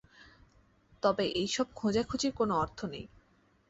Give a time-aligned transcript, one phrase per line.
[1.03, 3.05] তবে এই সব খোঁজাখুঁজির কোনো অর্থ নেই।